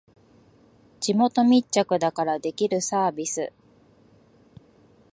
[0.99, 3.53] 地元密着だからできるサービス